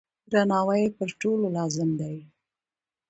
درناوی 0.31 0.81
یې 0.85 0.89
پر 0.97 1.09
ټولو 1.21 1.45
لازم 1.57 1.89
دی. 2.01 2.17